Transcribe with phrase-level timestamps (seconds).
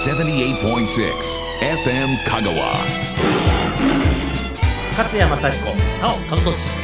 [0.00, 0.56] 78.6
[1.60, 2.72] FM Kagawa.
[4.96, 6.78] 勝山幸子なお和俊。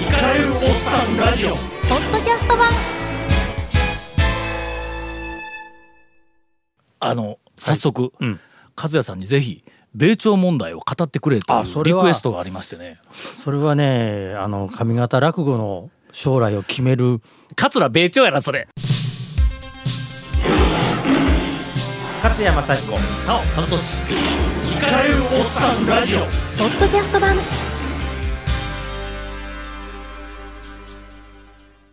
[0.00, 1.50] イカれるおっさんラジオ。
[1.50, 2.70] ポッドキャスト版。
[7.00, 8.40] あの早速、うん。
[8.74, 9.62] 和也さんにぜひ
[9.94, 12.04] 米朝問題を語ってくれというリあそれは。
[12.04, 12.96] クエストがありましてね。
[13.10, 17.20] それはねあの上方落語の将来を決める。
[17.54, 18.66] 桂米朝やなそれ
[22.28, 22.92] 勝山幸子。
[23.28, 26.22] なお和俊イカれるおっさんラジオ。
[26.58, 27.36] ポッドキャスト版。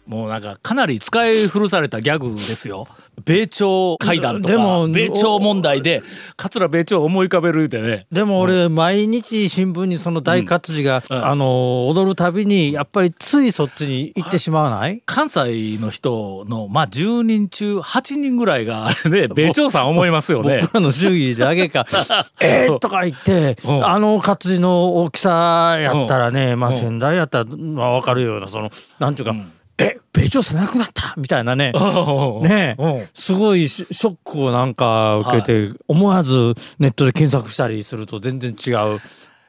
[0.08, 2.88] もうなんかかなり使い古されたギャグですよ
[3.26, 6.02] 米朝会談とかでも米朝問題で
[6.36, 8.08] 桂米朝を思い浮かべるってね。
[8.12, 11.26] でも俺毎日新聞にその大活字が、うん。
[11.26, 15.02] あの踊るたびにやっぱりついそっちに行ってしまわない？
[15.06, 20.62] 関西の人のまあ10人中8人ぐらいがね米朝さん思いますよね。
[20.64, 21.86] 僕らの主義であげか
[22.42, 23.88] 「えー」とか言ってうん。
[23.88, 26.76] あの活字の大きさやったらねまあうん。
[26.76, 29.36] 仙台やったらまあ分かるようなそのなんていうか
[29.78, 31.74] 「え米朝さんなくなった」みたいなね。
[32.42, 32.78] ね
[33.14, 39.00] すごいシショックをなんか受けて思わずネットで検索したりすると全然違う。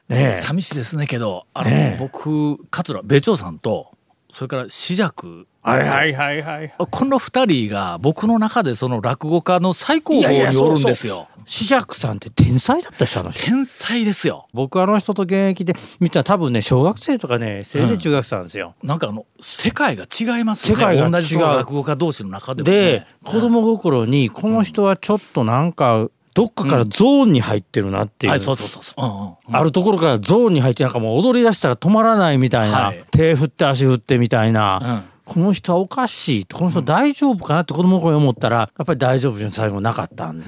[0.09, 0.41] ねえ。
[0.41, 1.97] 寂しいですねけどあの、ねえ。
[1.99, 3.91] 僕桂米朝さんと
[4.31, 5.47] それから紫尺。
[5.61, 6.73] はいはいはいはい。
[6.77, 13.45] この二人が僕の中でその落語家の最高峰におるんですよ紫尺さんって天才だったの人。
[13.45, 14.47] 天才ですよ。
[14.53, 18.75] 僕あの人と現役で見たら多分ね小学生とかねせいぜい中学生なんですよ。
[18.83, 20.81] なんかあの世界が違いますよね。
[20.81, 21.11] 世界が違う。
[21.11, 28.31] 同じ落語家同士の中でもでね子供心にこの人はちょっとなんかどっかからゾーンに入ってるなっていう。
[28.31, 29.55] はいそうそうそうそう、うんうんうん。
[29.55, 33.03] あるところからゾーンに入ってなんかもう踊り出したら止まらないみたいな、はい。
[33.11, 40.45] 手振って足振ってみたいな、うんこの人はおかしいこの人大丈夫かなって子供の頃に思ったらやっぱり大丈夫じゃ最後なかったんで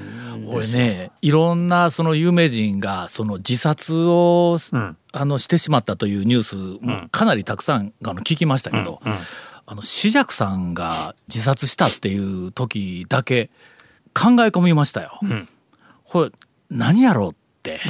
[0.62, 0.76] す。
[0.76, 4.96] よ俺ねいろんなその有名人がその自殺を、ん。
[5.12, 9.08] あのしてしまったというニュースもかなりたくさんあの聞きましたけど、あ
[9.70, 13.46] の紫尺さんが自殺したっていう時だけ
[14.14, 15.18] 考え込みましたよ。
[16.04, 16.30] これ
[16.70, 17.80] 何やろうって。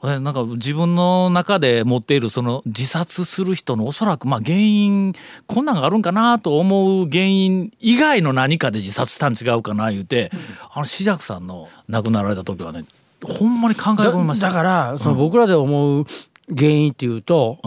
[0.00, 5.14] 俺なんか自分の中で持っているその自殺する人のおそらくまあ原因
[5.46, 12.84] こんなんがあるんかなと思う原因以外の何かで自殺したん違うかな言うて、あの紫尺さんの亡くなられた時はね
[13.24, 14.48] ほんまに考え込みました。
[14.48, 16.06] だだからその僕らで思う
[16.56, 17.58] 原因っていうと、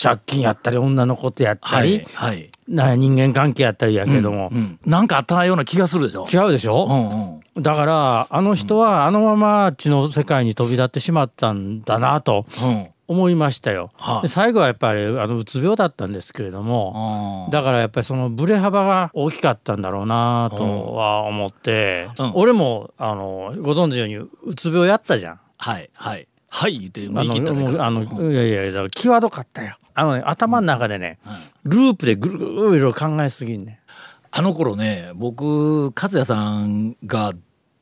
[0.00, 6.26] 借金やったり女のことやったはり、いはい、な人間関係やったりやけども、うん、なんかあったような気がするでしょ。
[6.32, 12.88] 違うでしょ、うんうんだからあの人はあのまま血の世界に飛び立ってしまったんだなとうん。
[13.06, 13.90] 思いましたよ。
[13.96, 14.22] はい。
[14.22, 22.32] で最後はやっぱりあのうつ病だったんですけれども、だからやっぱりそのブレ幅が大きかったんだろうなとは思って、うん。
[22.34, 25.40] 俺もあのご存知のようにうつ病やったじゃん。
[25.58, 26.26] はいはい。
[26.48, 28.32] はい言ってあ言いあのうん。
[28.32, 29.76] いやいやだから際どかったよ。
[29.92, 31.18] あのね頭の中でね、
[31.64, 32.38] ループでぐる
[32.70, 33.80] ぐる考えすぎんね。
[34.30, 37.34] あの頃ね僕和也さんが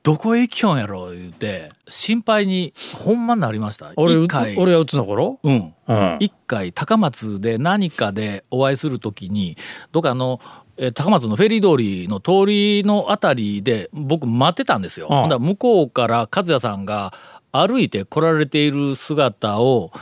[0.03, 1.11] どこへ行きよんやろ？
[1.13, 3.93] う言うて心配にほんまになりました。
[3.97, 4.57] 俺一回。
[4.57, 5.75] 俺がうつの頃、うん。
[5.87, 6.17] うん。
[6.19, 9.57] 一回高松で何かでお会いする時に
[9.93, 10.41] どっかあの
[10.77, 15.07] えー高松のフェリー通りの通りのあたりで僕待ってたんですよ。
[15.09, 17.13] うんだら向こうから和也さんが
[17.53, 19.93] 歩いて来られている姿を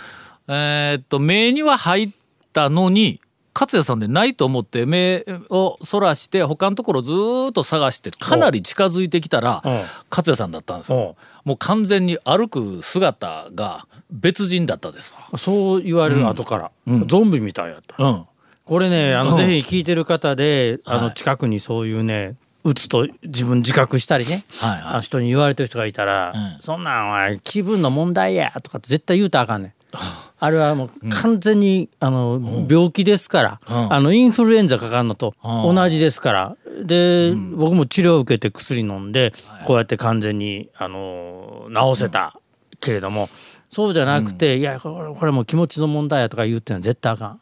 [0.49, 2.11] えーっと目には入っ
[2.55, 3.21] たのに
[3.55, 9.73] 勝也さんでないと思って目をそらして他のところずーっと探してかなり近づいてきたらうん。
[10.11, 10.99] 勝也さんだったんですうん。
[11.01, 11.17] よ。
[11.45, 15.13] もう完全に歩く姿が別人だったです。
[15.33, 15.39] わ。
[15.39, 17.09] そう言われる後から、うん。
[17.09, 18.03] ゾンビみたいやった。
[18.03, 18.25] うん。
[18.65, 21.03] これねあの、うんぜひ聞いてる方であはい。
[21.03, 25.03] の近くにそういうねうつと自分自覚したりね、はいはい。
[25.03, 26.57] 人に言われてる人がいたら「うん。
[26.61, 29.73] そんなんは気分の問題や」とかって絶対言うたらあかんねん。
[29.93, 33.93] あれはもう完全に、あの病気ですから、うん。
[33.93, 35.75] あのインフルエンザかかるのとうん。
[35.75, 36.57] 同じですから。
[36.85, 39.33] で、僕も治療を受けて薬飲んで、
[39.67, 42.39] こうやって完全にあの治せた
[42.81, 43.29] けれども、
[43.69, 47.41] そうじゃなくて、いやこれこれもう気持ちの問題やとか言うってのは絶対あかん。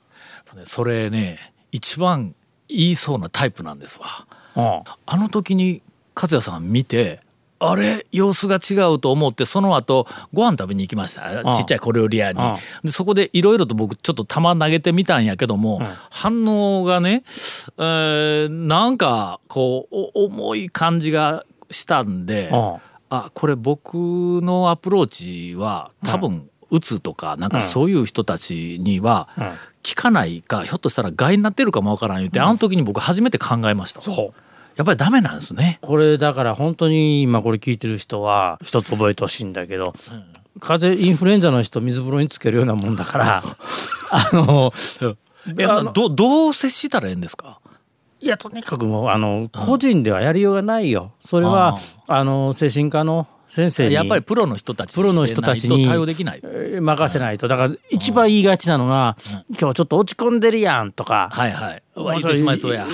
[0.64, 1.38] それね
[1.72, 2.34] 一番
[2.68, 4.26] 言いそうなタイプなんですわ。
[4.56, 4.82] うん。
[5.06, 5.82] あの時に
[6.14, 7.20] 勝也さん見て
[7.60, 11.42] あれ様子が違うと思ってその後ご飯食べに行きました。
[11.42, 12.40] んちっちゃい小料理屋に。
[12.40, 17.24] うんでそこでいろいろと僕ちょっと球投げてみたんやけども、反応がね、
[17.78, 22.74] えーなんかこうお重い感じがしたんで、うん
[23.10, 23.94] あこれ僕
[24.42, 29.42] のアプローチは多分打つとかなんかそういう人たちにはん。
[29.88, 34.00] 効かないかひょっとしたら害になってるかもわからん言って、あの時に僕初めて考えました。
[34.02, 34.40] そう
[34.78, 35.78] やっぱりダメなんですね。
[35.82, 39.92] これだから本当に今これ聞いてる人は一つ覚えてほしいんだけど、
[40.60, 43.42] 風邪インフルエンザの人水風呂につけるようなもんだから
[44.10, 44.72] あの
[45.58, 47.60] えあのどどう接したらええんですか？
[48.20, 51.12] いやとにかくもうあの個人ではやりようがないよ。
[51.20, 51.76] それは
[52.06, 56.40] あの精神科の先生にやっぱりプロの人たちプロの人たちに対応できない。
[56.44, 59.16] えー任せないとだから一番言いがちなのが
[59.58, 61.82] 「今日ちょっと落ち込んでるやん」とかはいはい。
[61.96, 62.86] 言ってしまいそうや。
[62.88, 62.92] え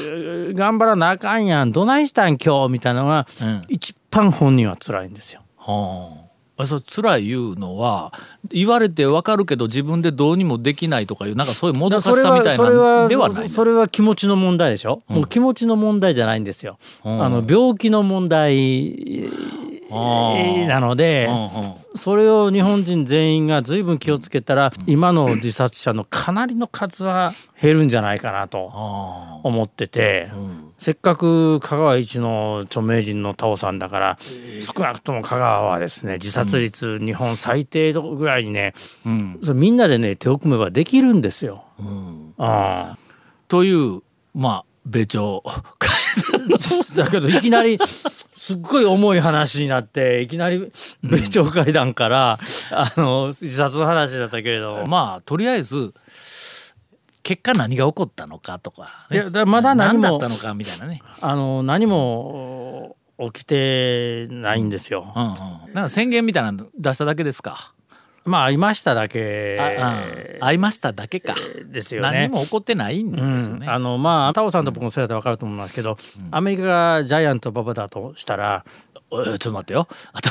[0.52, 5.42] ー頑張らなあかんやんどないしたん今日みたいなのがうん一番本人は辛いんですよ。
[5.58, 6.24] はあ。
[6.56, 8.12] あそう辛い言うのは
[8.48, 19.28] 言われてわかるけど自分でどうにもできないとかいうなんかそういうもどかしさみたいそれなはではないそれは気持ちの問題でしょ、もう気持ちの問題じゃないんですよ、うんあの病気の問題あ
[19.90, 21.28] なので、
[21.94, 30.72] それを日本人全員が随分気をつけたら、今の自殺者のかなりの数は減るんじゃないかなとあ思ってて、ん。
[30.78, 34.18] せっかく香川一の著名人のタオさんだから、
[34.60, 38.74] 少なくとも香川はですね自殺率日本最低ぐらいにね、
[39.42, 41.64] それみんなでね手を組めばできるんですよ。
[41.78, 42.34] うん。
[43.48, 44.02] という
[44.34, 45.42] まあ米朝
[46.96, 47.78] だけどいきなり
[48.44, 50.70] すっごい重い話になっていきなり
[51.02, 52.38] 米朝会談から、
[52.70, 55.94] あの自殺の話だったけれども、まあとりあえず
[57.22, 62.98] 結果何が起こったのかとか、ね、いやだまだ何も何だったのかみたいなね、あの何も
[63.32, 65.10] 起きてないんですよ。
[65.16, 67.72] うんうん、なんか宣言みたいなの出しただけですか、
[68.24, 71.34] まあ会いましただけうん会いましただけか、
[71.66, 72.28] ですよね。
[72.28, 75.96] 何も起こってないんですよね、うん、あのまあタオさんと僕の世代で分かると思うんですけど、
[76.30, 78.64] アメリカがジャイアント馬場だとしたら
[79.22, 79.86] ちょっと待ってよ。
[80.12, 80.30] あと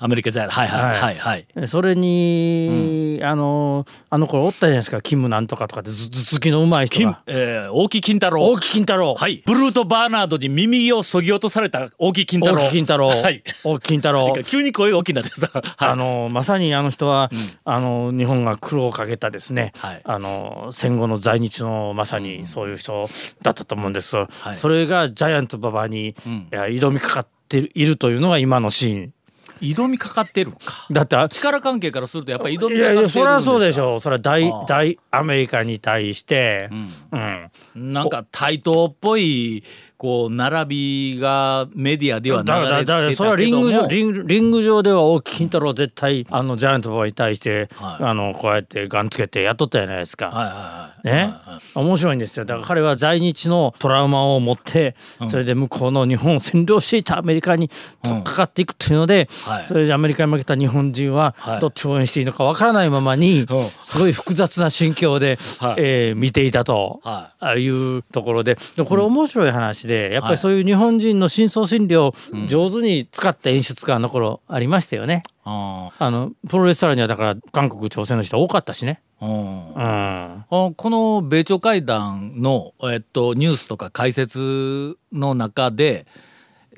[0.00, 0.98] アメリカじゃはいはい。
[0.98, 1.46] はい。
[1.54, 5.00] はい、それに、あのあの頃おったじゃないですか。
[5.00, 8.42] キムなんとかとかってず頭突きのうまい人金がえー大木金太郎。
[8.42, 9.42] 大木金太郎、はい。
[9.46, 12.62] ブルート・バーナードに耳をそぎ落とされた大木金太郎。
[12.62, 13.42] 大木金太郎、 はい。
[13.64, 14.32] 大木金太郎。
[14.44, 17.30] 急に声が大きいんだってさ、あのまさにあの人は、
[17.64, 20.00] あの日本が苦労をかけたですね、はい。
[20.04, 23.08] あの戦後の在日のまさにそういう人
[23.42, 24.54] だったと思うんです、はい。
[24.54, 26.14] それがジャイアント馬場に、い
[26.50, 29.14] や挑みかかっているというのが今のシーン。
[29.60, 30.86] 挑みかかってるのか。
[30.90, 34.00] だって力関係からするとやっぱり挑みいかかってるんですかやいやそりゃそうでしょう。
[34.00, 36.70] それは大大アメリカに対して、
[37.12, 37.92] うん。
[37.92, 39.62] なんか対等っぽい
[40.00, 48.04] こう並びがメディアではだからだ流れてたけそれはリング上リングリング上では大木金太郎絶対あのジャイアント馬場に対して、はい。
[48.04, 50.30] あのこうやってガンつけてやっとったじゃないですか。
[50.30, 52.46] はいはいはいね、はいはい面白いんですよ。
[52.46, 54.94] だから彼は在日のトラウマを持って、
[55.28, 57.68] それで向こうの日本を占領していたアメリカに
[58.02, 59.66] 取っかかっていくというので、はい。
[59.66, 61.60] それでアメリカに負けた日本人ははい。
[61.60, 63.46] どっちを応援していいのかわからないままに、うん。
[63.82, 65.74] すごい複雑な心境で、はい。
[65.78, 67.00] えー見ていたと。
[67.04, 72.12] はああいうところででこれ面白い話で、やっぱりそういう日本人の深層心理を
[72.46, 75.22] 上手に使った演出家の頃ありましたよね。
[75.44, 79.00] ああのプロレスラーにはだから韓国朝鮮の人多かったしね。
[79.20, 86.06] ーうんこの米朝会談の、えっと、ニュースとか解説の中で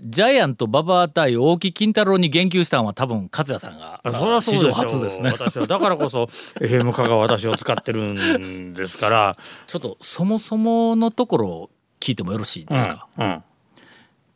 [0.05, 5.31] ジャイアント馬場対大木金太郎に言及したのは多分勝也さんが史上初ですね。
[5.31, 6.25] 私はだからこそ
[6.56, 9.37] FM 香川私を使ってるんですから。
[9.67, 11.70] ちょっとそもそものところを
[12.02, 13.43] 聞いてもよろしいですか、うんうん。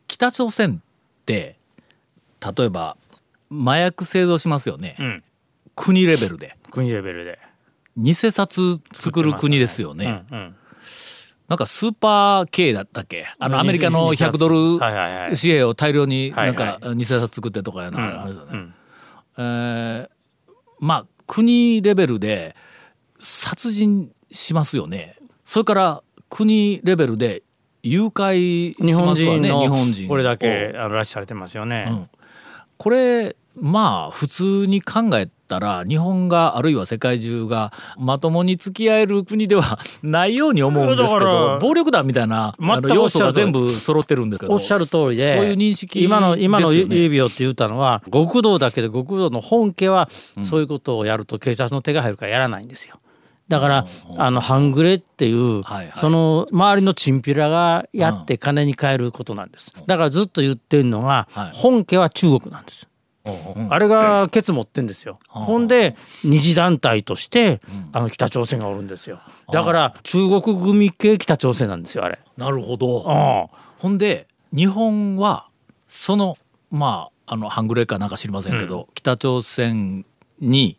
[0.06, 1.56] 北朝鮮って
[2.56, 2.96] 例えば
[3.50, 5.24] 麻薬製造しますよね、ん。
[5.74, 6.56] 国レベルで。
[6.70, 7.40] 国レベルで。
[7.96, 10.24] 偽札作る国ですよね。
[10.30, 10.56] うんうん。
[11.48, 13.26] なんかスーパー K だったっけ？
[13.38, 14.34] あのアメリカの偽札。
[14.34, 18.74] 100ドル紙幣を大量にないんか偽札作ってとかやな、あれですよねうん。
[19.38, 20.08] えー
[20.78, 22.54] まあ国レベルで
[23.18, 25.16] 殺人しますよね。
[25.44, 27.42] それから国レベルで
[27.90, 31.86] 誘拐し日本ますわね日本人をこれだけあの拉致されてますよね。
[31.88, 32.08] うん。
[32.76, 42.54] これまあ普通に考えたら日本があるいは世界中がまともに付き合える国ではないように思うんですけど暴力団みたいな
[42.90, 50.10] 要素が全部揃ってるんですけどおっしゃる通りでそういう認識今の今の指をって言ったのは極道だけど極道の本家は
[50.42, 52.98] そういうことをやると警察の手が入るからやらないんですよ。
[53.48, 53.86] だから
[54.16, 55.62] あの半グレっていう
[55.94, 59.72] その周りのチンピラがやって金に換えることなんです。
[59.86, 61.50] だからずっと言ってるのははい。
[61.54, 62.88] 本家は中国なんです。
[63.70, 65.18] あれがケツ持ってんですよ。
[65.28, 67.60] ほんで二次団体として
[67.92, 69.20] あの北朝鮮がおるんですよ。
[69.52, 72.18] だから中国組系北朝鮮なんですよあれ。
[72.36, 73.00] なるほど。
[73.78, 75.48] ほんで日本は
[75.88, 76.36] その
[76.70, 80.06] まああの半グレかなんか知りませんけど、北朝鮮
[80.40, 80.78] に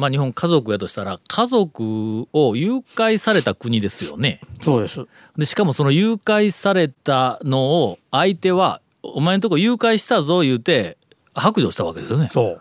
[0.00, 4.40] まあ日本家族やとしたら家族を誘拐された国ですよね。
[4.60, 10.96] そうですでしかもその誘拐されたのを相手はお前のとこ誘拐したぞ言うて
[11.34, 12.28] 白状したわけですよね。
[12.32, 12.58] そ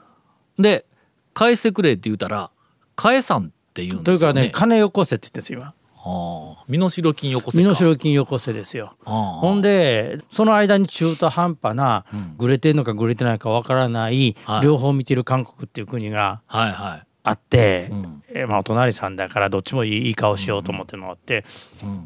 [0.57, 0.85] うで
[1.33, 2.51] 返してくれって言うたら
[2.95, 4.41] 返さんって言うんですよね。
[4.41, 7.69] というかね金よこせって言ってんですよ今ああ身代金よこせか。
[7.69, 12.05] 身代金よこせですよほんでその間に中途半端な
[12.37, 17.08] ぐれてんのかぐれてないかわからないはい両方見てる韓国っていう国がはいはい。
[17.29, 18.23] あって、ん。
[18.31, 21.43] えーまあ、お隣さんだからどっちもいいいい顔しようと思ってるのがあって、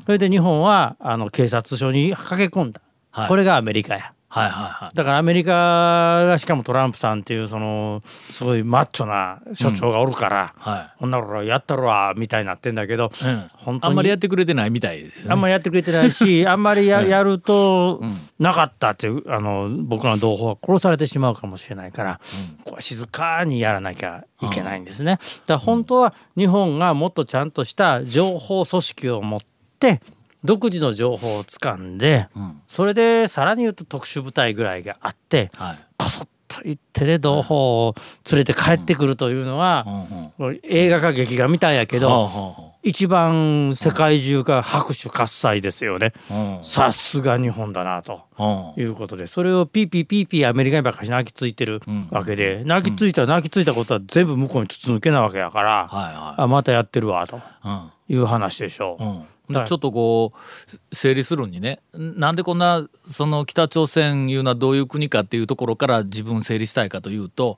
[0.06, 3.28] それで日本はあの警察署に駆け込んだ、はい。
[3.28, 4.14] これがアメリカや。
[4.34, 4.96] はいはいはい。
[4.96, 10.94] だからアメリカがしかもトランプさんっていうそのすごいマッチョな所長がおるから、はい。
[10.98, 13.50] ほんならやったるわみたいになってんだけど、うん。
[13.54, 15.34] 本当にあんまりやってくれてないみたいですね。
[15.34, 16.64] あんまりやってくれてないしあん。
[16.64, 18.02] まりややると
[18.40, 22.20] なかったっていうあの僕らの同胞は殺されてしまうかもしれないから、
[22.64, 25.20] ここは静かにやらなきゃいけないんですね。
[25.46, 29.40] だ本当は日本がもっとちゃんとした情報組織を持っ
[29.80, 30.02] て
[30.44, 32.28] 独自の情報を掴んで、
[32.68, 35.80] それでさらに言うと特殊部隊ぐらいがあってはい。
[35.98, 37.96] こそっと行ってで同胞を
[38.32, 39.86] 連れて帰ってくるというのは、
[40.40, 40.60] うんうん。
[40.64, 46.12] 映画か劇画みたいやけど、一番世界中が拍手喝采ですよね。
[46.62, 48.24] さすが日本だなと
[48.78, 51.82] いうことでそれをピーピーピーピーアメリカにばっかり泣きついてる
[52.12, 55.88] わけで、泣きついたら泣きついたことは全部向こうに筒抜けなわけやから、
[56.38, 57.40] あまたやってるわとい。
[57.64, 57.90] うん。
[58.10, 59.33] いう話でしょう。
[59.54, 61.80] ちょっとこう整理するにね。
[61.94, 67.58] なんでこんなその北朝鮮いうのはどういう国かっていうところから自分整理したいかというと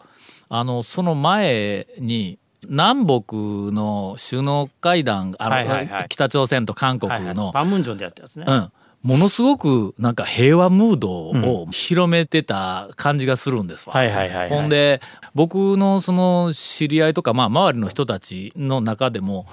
[0.49, 3.35] あのその前に南北
[3.71, 6.05] の首脳会談あの、はいはいはい。
[6.09, 7.35] 北朝鮮と韓国はいはい。
[7.35, 8.45] の、パンムンジョンでやったやつね。
[8.47, 8.71] うん、
[9.05, 13.95] ものすごくなんか平和ムードを広めてた感じがするんですわ。
[13.95, 14.49] はいはいはいはい。
[14.49, 15.01] ほんで
[15.33, 19.45] 僕のその知り合いとかまあ周りの人たちの中でも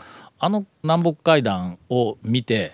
[0.45, 2.73] あの南北会談を見て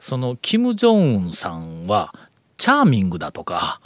[0.00, 2.14] そのキム・ジョンウンさんは
[2.56, 3.82] チャーミングだとか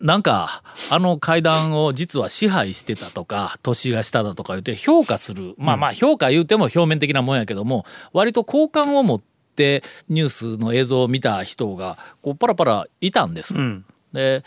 [0.00, 5.54] なんかあの会談を実は支配してたとか年が下だとか言って評価する。
[5.58, 9.20] まあまあ評価言うても表面的なもんやけども割と好感を持っ
[9.54, 13.56] てニュースの映像を見た人がこうパラパラいたんです。
[13.56, 13.84] うん。
[14.12, 14.42] で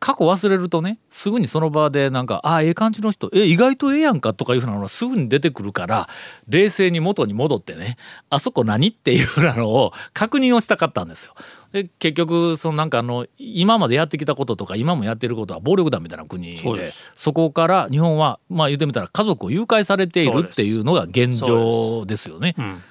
[0.00, 6.08] 過去忘れるとねすぐにその場でなんか「あええ感じの人え意外とええやんか」とかいうふうなのがすぐに出てくるから
[6.48, 7.98] 冷静に元に戻ってね
[8.30, 11.34] 「あそこ何?」っていうふうなのを確認をしたかったんですよ。
[11.72, 22.56] で結局そのなんかあの今までやってきたこととか今もやってることは暴力団みたいな国でそこから日本はまあ言ってみたら家族を誘拐されているっていうのが現状ですよね。
[22.58, 22.82] ん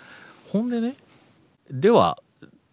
[0.47, 0.95] ほんでね
[1.71, 2.19] では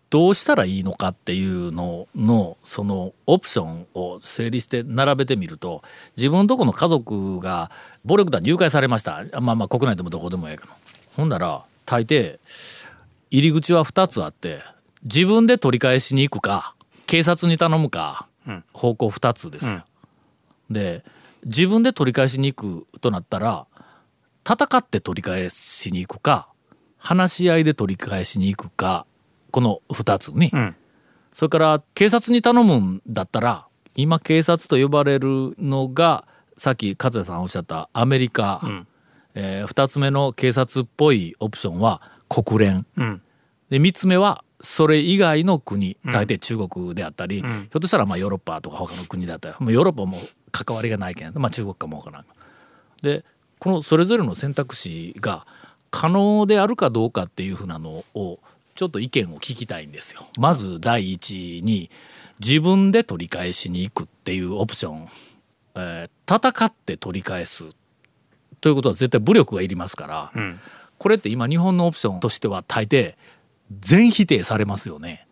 [0.09, 5.83] どうしたらいいのかっていうののそのオプションを整理して並べてみると
[6.17, 7.71] 自分のとこの家族が
[8.05, 9.25] 暴力団に誘拐されました。
[9.41, 10.71] まあまあ国内でもどこでもええけど
[11.17, 12.39] ほんなら大抵
[13.31, 14.61] 入り口は2つあって
[15.03, 16.75] 自分で取り返しに行くか
[17.07, 18.27] 警察に頼むか
[18.73, 19.85] 方向2つですよ。
[20.71, 21.05] で
[21.45, 23.67] 自分で取り返しに行くとなったら
[24.49, 26.49] 戦って取り返しに行くか
[26.99, 29.07] 話し合いで取り返しに行くか
[29.51, 30.75] この2つに、ん。
[31.33, 36.25] それから警察に頼むんだったら今警察と呼ばれるのが
[36.57, 38.63] さっき勝谷さんおっしゃったアメリカ、
[39.35, 43.23] え2つ目の警察っぽいオプションは国連、ん。
[43.69, 45.97] で3つ目はそれ以外の国。
[46.07, 47.49] 大抵中国であったり、ひょ
[47.79, 49.55] っとしたらまあヨーロッパとか他の国だったり。
[49.59, 50.19] もうヨーロッパも
[50.53, 52.25] 関わりがないけん、まあ、中国かもわからん。
[53.03, 53.25] で
[53.59, 55.47] このそれぞれの選択肢が
[55.91, 58.39] 可能であるかどうかっていうふうなのを
[58.77, 60.27] ちょっと意見を聞きたいんですよ。
[60.39, 61.91] まず第一に
[62.39, 65.09] 自分で取り返しに行くっていうオプション、
[65.75, 67.77] えー戦って取り返す
[68.61, 70.61] ということは絶対武力がいりますから、ん
[70.99, 73.15] これって今日本のオプションとしては大抵
[73.81, 75.27] 全否定されますよね。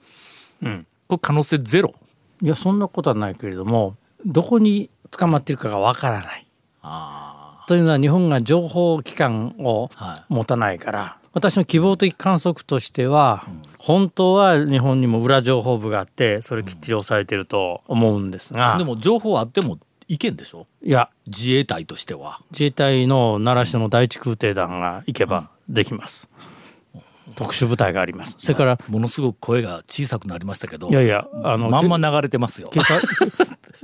[0.62, 1.94] うんこれ可能性ゼロ。
[2.42, 6.46] いやそんなことはないけれどもどこに捕まってるかがわからない。
[6.82, 13.44] あというのは日本が情報機関をは持たないから、私の希望的観測としては、
[13.78, 20.66] 本当は日本にも裏情報部があってそれきっちり押さえてると思うんですが、でも情報あってもいけんでしょ？
[20.82, 22.38] いや自衛隊としては。
[22.50, 26.28] 自衛隊の奈良市の第一空挺団が行けばできます。
[27.36, 28.36] 特殊部隊があります。
[28.38, 32.68] それからものすごく声が小さくなりましたけどいやいやあのまんま流れてますよ。
[32.68, 33.02] 警察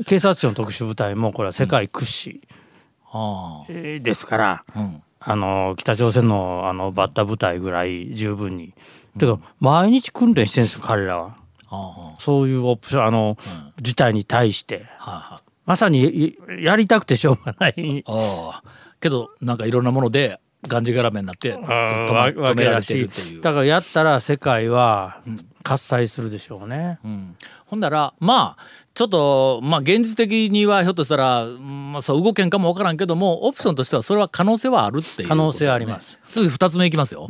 [0.06, 8.74] 警察庁の特殊部隊もこれは世界屈指ですから、あうんあの北朝鮮のあのバッタ部隊ぐらい十分に。
[9.18, 11.36] てか毎日訓練してるんですよ彼らは。
[11.68, 13.36] あそういうオプションあの、
[13.80, 14.86] 事態に対して
[15.66, 18.04] まさにいやりたくてしょうがない。
[18.06, 18.62] あ
[19.00, 23.40] けどなんかいろんなものでがんじがらめになって止められてるしっていう。
[23.40, 25.20] だからやったら世界は
[25.62, 26.98] 喝采するでしょうね。
[27.66, 28.64] ほんだらまあ
[29.00, 36.20] ちょっとまあ現実的にはひょっとしたら、まあ、そう動けんかもわからんけどもオプションとしてはそれは可能性はあるっていうね、可能性はあります。
[36.32, 37.26] 次2つ目いきますよ、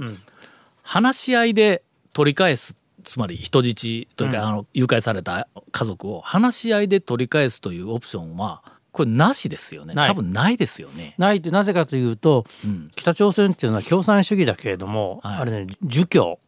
[0.83, 9.95] 話し合いで取り返すつまり人質というか、あの誘拐された家族を話し合いで取り返すというオプションはこれなしですよね。
[9.95, 11.15] 多分ないですよね。
[11.19, 12.91] ないってなぜかというと、ん。
[12.97, 15.39] 北朝鮮っていうのは共産主義だけれども、はい。
[15.39, 16.41] あれね儒教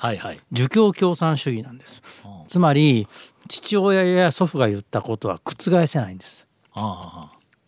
[0.00, 0.40] はいはい。
[0.50, 2.02] 儒教共産主義なんです。
[2.46, 3.06] つまり
[3.48, 6.48] 父親や祖父が言ったことは覆せないんです。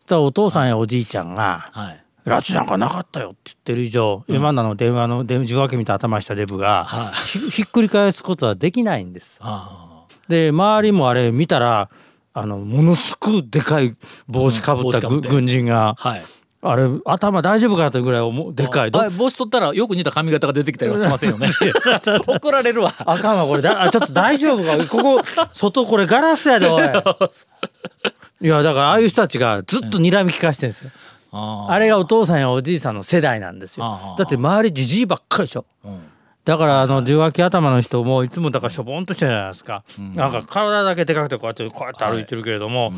[0.07, 2.05] たらお父さんやおじいちゃんがあはい。
[2.25, 9.39] 「拉致なんかなかったよ」って言ってる以上、今のあの電話の電受話器みたいな頭したデブが、はひひっくり返すことはできないんです。
[9.43, 11.91] あで周りもあれ見たら
[12.33, 13.95] あのものすごくでかい
[14.27, 16.23] 帽子かぶった軍人があはい。
[16.64, 18.90] あれ頭大丈夫かというぐらい重いでかい。
[18.90, 21.49] 帽子取ったらよく似た髪型が出てきたりはしませんよね。
[22.28, 22.92] 怒られるわ。
[23.04, 23.62] あかんわこれ。
[23.62, 24.78] だあちょっと大丈夫か？
[24.87, 26.85] ここ外これガラスやでおい。
[28.42, 30.90] いやだからああいう人たちがずっと睨み利かしてるんですよ。
[31.33, 34.14] ああれがお父さんやおじいさんの世代なんですよ。
[34.16, 35.64] だって周りじじいばっかりでしょ。
[35.85, 36.02] うん。
[36.45, 39.85] だからあの受話器頭の人もいつもだからしょぼんとしてるじゃないですか、
[40.16, 42.92] なんか体だけでかくてこうやってこうやって歩いてるけれども、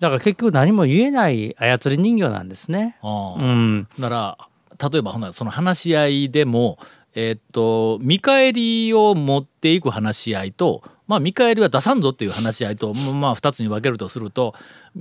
[0.00, 2.96] だから結局何も言えない操り人形なんですね。
[3.02, 4.38] うん、なら
[4.90, 6.78] 例えばその話し合いでも
[7.14, 14.54] えーっと見返りを持っていく話し合いとまあ見返りは出さんぞっていう話し合いとまあまあ2つに分けるとすると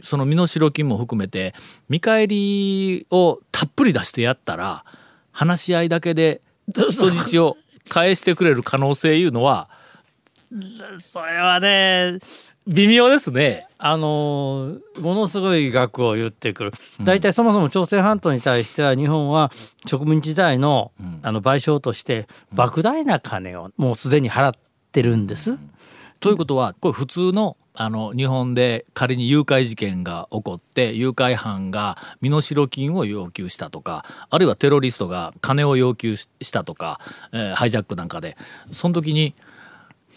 [0.04, 1.54] その身代金も含めて
[1.88, 4.84] 見返りをたっぷり出してやったら
[5.32, 9.70] 話し合いだけで人質を返してくれる可能性いうのは
[11.00, 12.20] それはね
[12.68, 13.68] 微妙ですね。
[13.78, 16.72] あのーものすごい額を言ってくる。
[17.02, 19.52] 大体そもそも朝鮮半島に対しては日本は
[19.86, 20.92] 植民地時代の,、
[21.24, 24.52] あの賠償として莫大な金をもうすでに払っ
[24.92, 25.58] てるんです。
[26.20, 37.00] ということはこれ普通のあの日本で仮に誘拐事件が起こって誘拐犯が身代金を要求したとかあるいはテロリストが金を要求ししたとか、
[37.32, 38.36] えーハイジャックなんかで
[38.74, 39.34] その時に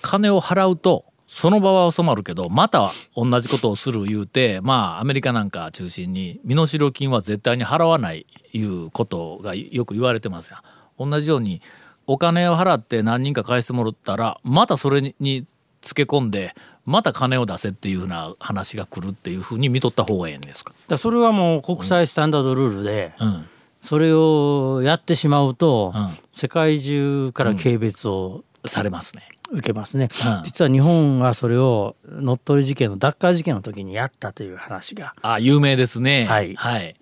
[0.01, 10.63] 金を払うとその場は収まるけどまた同じことをする言うてまあアメリカなんか中心に身代金は絶対に払わないいうことがよく言われてますが
[10.99, 11.63] 同じように
[12.07, 15.47] お金を払って何人か返してもらったらまたそれに
[15.81, 20.75] つけ込んでまた金を出せっていうふうな話が来るっていうふうに見とった方がええんですか？
[20.87, 23.47] だそれはもう国際スタンダードルールで、うん
[23.81, 29.23] それをやってしまうと、うん世界中から軽蔑をされますね。
[29.53, 35.15] 受けますね、うん実は日本がそれを乗っ取り事件のダッカー事件の時にやったという話が。
[35.23, 36.25] あ有名ですね。
[36.25, 36.55] はい。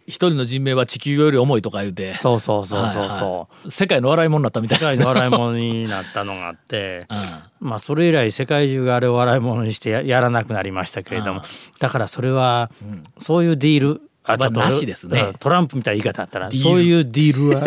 [0.06, 2.14] 一人の人命は地球より重いとか言うて。
[2.18, 3.70] そうそうそうそうそう、はいはい。
[3.70, 4.92] 世界の笑い物になったみたい世な。
[4.92, 7.06] 界の笑い物になったのがあって。
[7.60, 11.42] うまあそれ以来世界中があれを笑い物にしてややらなくなりましたけれども。
[11.78, 12.70] だからそれは
[13.18, 17.64] そういうディールあまあちょっとなしですねうんトランプみたいな言い方だったら そういうディールは？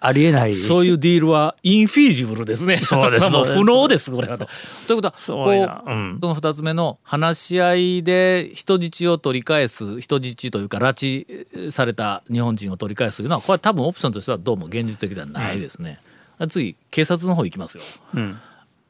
[0.00, 0.54] ありえないん。
[0.54, 2.76] そういうディールはインフィージブルですね。
[2.76, 4.46] そうです もう不能ですこれはと。
[4.86, 15.98] ということはこう、うんその二つ目の話し合いで人質を取り返す人質というか拉致された日本人を取り返すというのはこれは多分オプションとしてはどうも現実的ではないですね。
[16.48, 17.82] 次警察の方行きますよ。
[18.20, 18.38] ん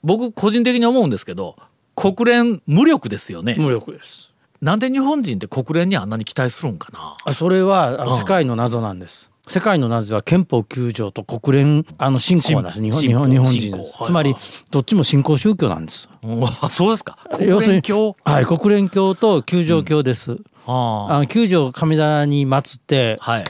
[0.03, 1.57] 僕個人的に思うんですけど
[1.97, 3.55] 国連無力ですよね。
[3.59, 7.17] 無力ですなんで日本人って国連にあんなに期待するんかな？
[7.25, 9.33] あそれは世界の謎なんです。
[9.47, 12.83] 世界の謎は憲法9条と国連あの信仰なんです。
[12.83, 13.97] 日本日本日本人です。
[13.97, 14.35] はいつまり
[14.71, 16.11] どっちも信仰宗教なんです。
[16.23, 17.19] うんあそうですか。
[17.33, 18.17] 国要するに連教？
[18.25, 20.39] はい国連教と九条教です。
[20.67, 23.43] ああの九条を神棚に祀ってあはい。
[23.43, 23.45] っ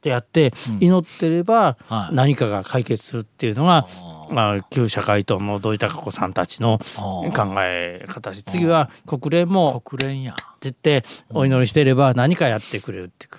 [0.00, 3.86] てやって祈ってればはい何かが解決するっていうのが。
[4.30, 10.32] まあ、旧社会党の土井孝子さんたちの考え方し次は国連も国連や。
[10.32, 13.32] って言ってお祈りしていれば何かやってくれるっていう。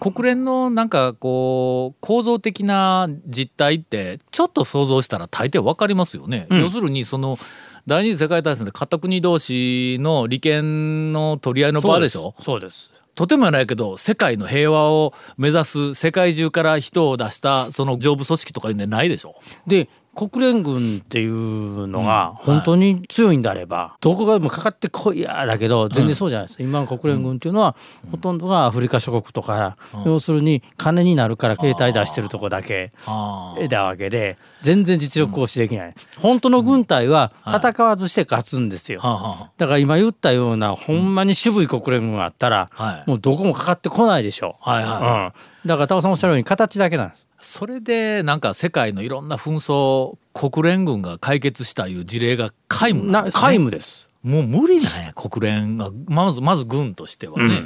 [0.00, 6.46] 国連のなんかこう構造的な実態ってちょっと想像したら大抵わかりますよね。
[6.50, 7.38] 要するにその
[7.86, 12.34] 第二次世界大戦で片国同士の利権の取り合いの場でしょ？
[12.40, 12.92] そうです。
[13.14, 19.36] とてもやないけど世界の平和を目指す世界中から人を出したその上部組織とかいうのないでしょ？
[19.66, 27.76] で国連軍っていうのが本当に強いんであれば、どこがもかかってこいやだけど全然そうじゃないです、今の国連軍っていうのは、
[28.10, 32.90] ほとんどがアフリカ諸国とか、要するに金になるから兵隊出してるとこだけ
[33.68, 39.02] だわけで全然実力行使できない、本当の軍隊は戦わずして勝つんですよ、
[39.58, 43.10] だから今言ったようなほんまに渋い国連軍があったら、はい。
[43.10, 44.56] もうどこもかかってこないでしょ。
[44.62, 53.42] う、だからタオさんおっしゃるように形だけなんですそれでなんか世界のいろんな紛争国連軍が解決したいう事例が皆無なんですね。
[53.42, 54.08] な皆無です。
[54.22, 55.90] もう無理なんや国連が。
[56.06, 57.62] まずまず軍としてはね、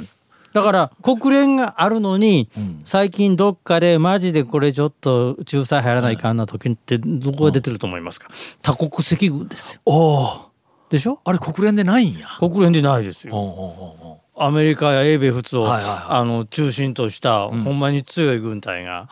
[0.53, 2.81] だから国連があるのに、ん。
[2.83, 8.27] 最近どっかでマジでこれちょっと仲裁入らないかんな時ってどこが出てると思いますか、
[8.61, 9.81] 多国籍軍ですよ。
[9.85, 10.51] おお
[10.89, 11.19] でしょ？
[11.23, 12.27] あれ国連でないんや。
[12.39, 13.33] 国連でないですよ。
[13.33, 16.03] おうおうおうアメリカや英米仏を、はいはいはい。
[16.09, 19.07] あの中心とした、ほんまに強い軍隊が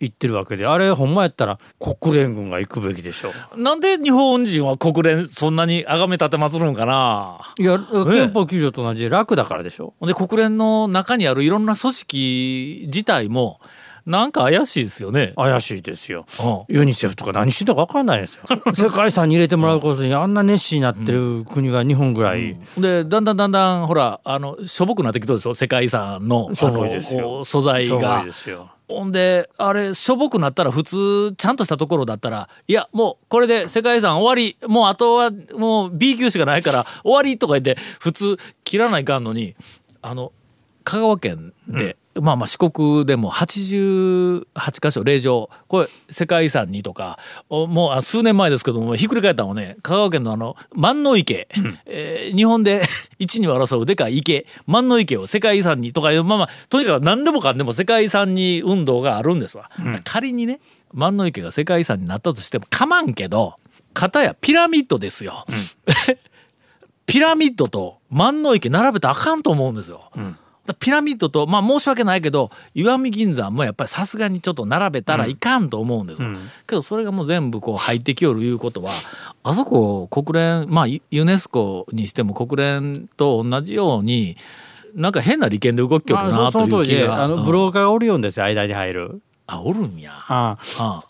[0.00, 3.60] 行ってるわけであれほんまやったら国連軍が行くべきでしょう。
[3.60, 7.38] いなんで日本人は国連そんなに崇め立てまつるんかな？
[7.58, 9.92] いや憲法9条と同じで楽だからでしょ。
[10.00, 13.60] ほんで国連の中にあるいろんな組織自体も
[14.06, 15.32] なんか怪しいですよね。
[15.36, 16.26] 怪しいですよ。
[16.68, 16.74] うん。
[16.76, 18.44] ユニセフとか何してたか分かんないですよ。
[18.72, 25.54] 世界遺産に入れてもらうことにあんな熱心になってる国が日本ぐらい、でだんだんだんだんほらあのしょぼくなってきとるですよ。
[25.54, 28.24] 世界遺産のの素材そうが
[28.88, 39.56] ほんであれしょぼくなったら普通ちゃんとしたところだったらいやもうこれで世界遺産終わりもうあとはもう B 級しかないから終わりとか言って普通切らないかんのに
[40.02, 40.30] あの
[40.84, 44.46] 香川県で、まあまあ四国でも88
[44.80, 51.48] 箇所霊場これ世界遺産にとかおもうあ数年前ですけどもひっくり返ったのはね香川県のあの万能池、
[51.86, 52.82] えー日本で
[53.18, 54.46] 一二を争うでかい池。
[54.66, 59.70] 万能池を世界遺産にとかいうまあまあとにかく何でもかんでも世界遺産に運動があるんですわ。
[60.04, 60.60] 仮にね
[60.92, 63.54] 万能池が世界遺産になったとしてもかまんけど
[63.94, 65.44] 片やピラミッドですよ。
[67.06, 70.10] ピラミッドと万能池並べてあかんと思うんですよ。
[70.14, 70.20] だ
[70.74, 76.28] ピラミッドとまあ申し訳ないけど石見銀山もやっぱりさすがにちょっと並べたらいかんと思うんですよ、
[76.66, 78.92] けどそれがもう全部こう入ってきよるいうことは
[79.42, 84.36] あそこ国連まあユユネスコにしても国連と同じように
[84.96, 87.44] なんか変な利権で動きよるまあそなという気が、あのうん。
[87.44, 89.20] ブローカーがおるよんですよ間に入る。
[89.48, 90.12] あおるんや。
[90.28, 90.58] あ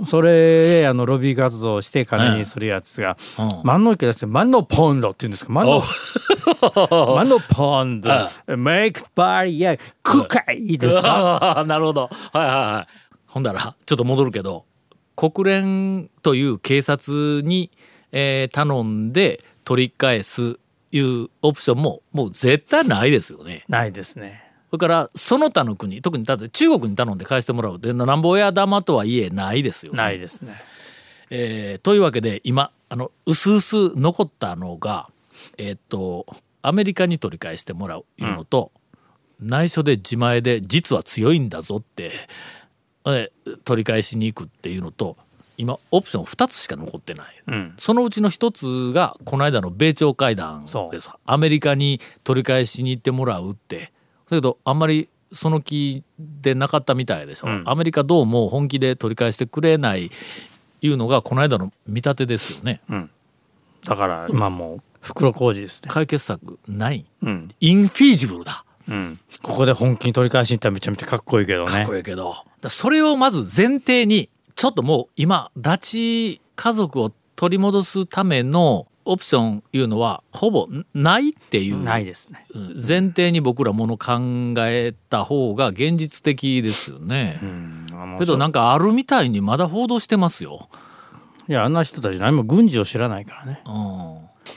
[0.05, 5.53] それであのロビー活動をして金にするやつがうん「万能池ですよ万能ポンド」って言うんですか？
[5.53, 5.81] 万能。
[7.14, 8.12] 万能ポンド。
[8.12, 11.64] あメイクバリアクカイですか？
[11.66, 12.03] なるほど。
[12.03, 13.12] はいはいはい。
[13.27, 14.64] ほんだらちょっと戻るけど
[15.16, 17.70] 国連という警察に、
[18.12, 20.59] えー頼んで取り返す
[20.92, 23.64] いうオプションももう絶対ないですよね。
[23.68, 24.42] ないですね。
[24.70, 29.98] それからその他の国特にだって中国に頼んで返してもらうってなんぼや玉とはいえないですよね。
[29.98, 30.61] ないですね。
[31.31, 35.09] えーというわけで今あの薄々残ったのが
[35.59, 36.26] えーっと
[36.62, 38.72] アメリカに取り返してもらういうのと、
[39.40, 42.11] 内緒で自前で実は強いんだぞって、
[43.07, 45.16] えー取り返しに行くっていうのと
[45.57, 47.26] 今オプション2つしか残ってない。
[47.46, 47.74] うん。
[47.79, 50.68] そのうちの一つがこの間の米朝会談で
[51.00, 53.90] すアメリカに取り返しに行ってもらうってだ
[54.30, 60.10] けどあんまりその気でなかったみたいでしょ、うんアメリカどうも本気で取り返してくれない
[60.82, 62.80] いうのがこの間の見立てですよね
[63.84, 65.90] だから今もう袋小路ですね。
[65.90, 67.48] 解決策ないうん。
[67.60, 69.14] インフィージブルだうん。
[69.42, 71.72] ここで本気に取り返しに行ったらめちゃめちゃかっこいいけどね。
[71.72, 72.34] かっこいいけど、
[72.68, 82.44] それをまず前提にちょっともう今拉致家族を取り戻すためのオプションいうのはほぼないっていうないですね。
[82.54, 87.40] うん前提に僕らもの考えた方が現実的ですよね。
[88.18, 90.68] けどなんかあるみたいにまだ報道してますよ。
[91.48, 93.62] いやあんな人たち何も軍事を知らないからね。
[93.64, 93.70] う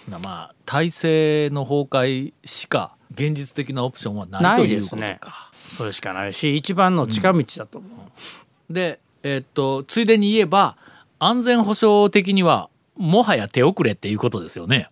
[0.09, 5.51] ん、なまあ体制の崩壊しか現実的なオプションはないということですねか。。
[5.69, 8.73] それしかないし一番の近道だと思う。
[8.73, 10.77] で、えっとついでに言えば
[11.19, 14.89] 安全保障的にはもはや手遅れっていうことですよね。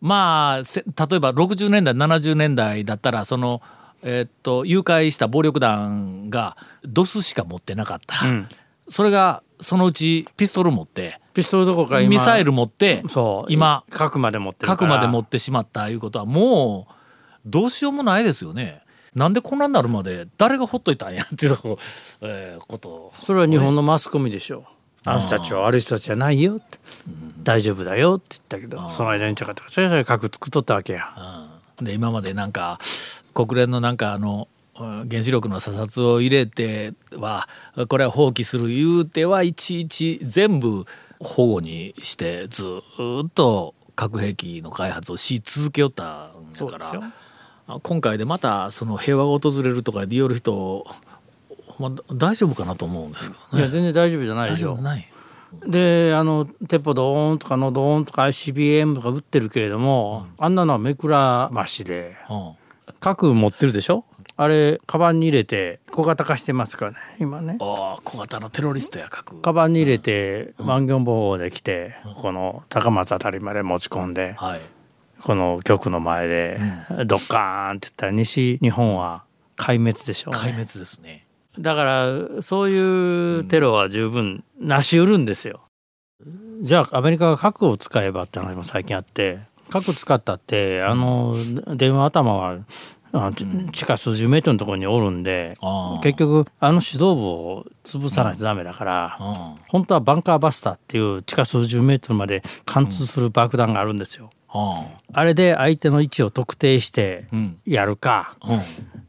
[0.00, 3.62] まあせ例えば60年代70年代だったらその、
[4.02, 8.48] えっと誘拐した暴力団がドスしか持ってなかった、ん
[8.88, 16.94] それがそのうちピストル持ってピストルどころか今ミサイル持ってそう今核まで持って核まで持ってしまったいうことはもう
[17.46, 18.82] どうしようもないですよね。
[19.14, 21.56] なんでこんなになるまで誰がほっといたんやっていう、
[22.22, 24.71] えーことをそれは日本のマスコミでしょう。
[25.04, 26.78] あの人たちは悪い人たちじゃないよって、
[27.42, 31.08] 大丈夫だよって言ったけどその間にちゃかちゃかちゃか核作っとったわけや。
[31.80, 32.78] で今までなんか
[33.34, 37.48] 国連のなんかあのうん原子力の査察を入れては
[37.88, 40.84] これは放棄する言うてはいちいち全部
[41.20, 42.64] 保護にしてず
[43.24, 47.12] っと核兵器の開発をし続けよったんだから
[47.68, 50.86] あ今回でまたその平和が訪れるとかで寄る人
[51.90, 53.62] ま大丈夫かなと思うんですけどね。
[53.62, 55.08] いや全然大丈夫じゃないでしょ大丈夫ない。
[55.66, 62.52] であの鉄砲ドーンとかのドーンとか ICBM とか撃ってるけれども、あんなのはめくらましでうん。
[63.00, 64.04] 核持ってるでしょ？
[64.36, 67.58] あれカバンに入れて小型化してますからね今ね。
[67.60, 69.40] ああ小型のテロリストや核。
[69.40, 74.60] カバンに入れて万元防護で来て、この高松あたりまで持ち込んで、はい。
[75.20, 76.58] この局の前で
[77.06, 79.24] ドッカーンって言ったら西日本は
[79.56, 81.26] 壊滅でしょうね、壊滅ですね。
[81.58, 85.60] だからそういうテロは十分なし得るんですよ。
[86.62, 91.34] じゃあアメリカが核を使えばって話も最近あって核使ったってあの
[91.76, 92.58] 電話頭は
[93.72, 95.54] 地下数十メートルのところにおるんで
[96.02, 99.36] 結局あの指導部を潰さないとダメだからうん。
[99.68, 104.30] 本当はバンカーバスターっていう地下数十メートルまで貫通する爆弾があるんですよ。
[104.54, 104.86] うん。
[105.12, 107.58] あれで相手の位置を特定してうん。
[107.66, 108.62] やるか、うん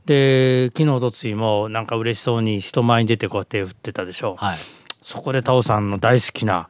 [0.06, 4.58] で昨日おとついもなんか嬉しそうに人前に出てこうやって振ってたでしょ、はい。
[5.02, 6.70] そこでタオさんの大好きな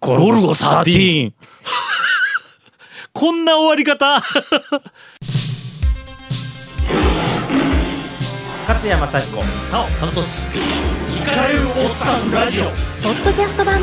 [0.00, 1.32] ゴルゴ13
[3.12, 4.20] こんな終わり方
[8.66, 9.36] 勝山幸子
[9.72, 10.48] なお田中俊
[11.20, 12.70] イカれるおっさんラジオポ
[13.10, 13.82] ッドキャスト版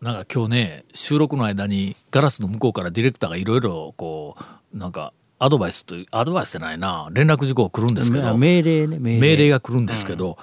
[0.00, 4.36] なんか今日ね収録の間にガラスの向こうからディレクターがいろいろこ
[4.74, 9.50] うなんかアドバイスというアドバイスってないな連絡事項が来るんですけど命令ね命令。
[9.50, 10.38] が来るんですけど、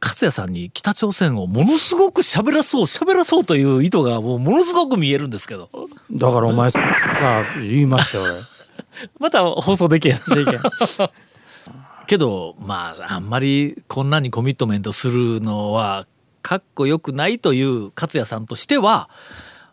[0.00, 5.70] 勝也さんに北朝鮮をものすごく喋らそう喋らそうという意図がもうものすごく見えるんですけど。
[6.10, 8.34] だからお前が言いましたよ
[9.18, 10.18] また放送できへん。
[12.06, 16.04] けどまああんまりこんなにコミットメントするのは
[16.44, 19.08] かっこよくないという勝也さんとしては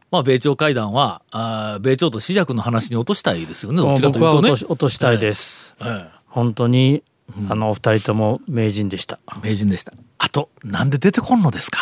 [0.09, 3.77] まあ米朝会談はあー米朝と紫尺の話に落としたいですよね。
[3.77, 4.51] どっちかというとね。
[4.51, 4.89] 落と。
[4.89, 7.03] したいです、え本当に
[7.49, 9.19] あのお二人とも名人でした。
[9.35, 9.93] え名人でした。
[10.17, 11.79] あとなんで出てこんのですか。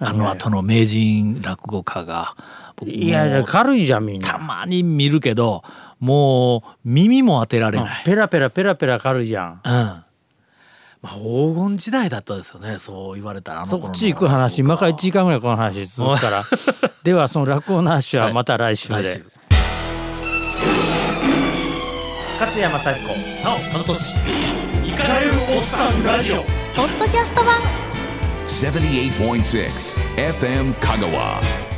[0.00, 2.34] あの後の名人落語家が。
[2.84, 4.28] いやいや軽いじゃんみんな。
[4.28, 5.62] たまに見るけど
[6.00, 8.04] もう耳も当てられない。
[8.04, 9.60] ペラペラペラペラ軽いじゃん。
[9.64, 10.04] うん
[11.02, 12.78] まあ黄金時代だったですよね。
[12.78, 13.86] そう言われたらあの頃の。
[13.86, 16.44] そっち行く話今から1時間ぐらいこの話続くから。
[17.02, 19.24] ではその落語の話はまた来週で、来週。
[22.38, 23.06] 勝山幸子。
[23.44, 24.18] なお田中俊
[24.86, 26.42] イカれるおっさんラジオ。
[26.76, 27.60] ポッドキャスト版。
[28.46, 31.69] 78.6 FM Kagawa.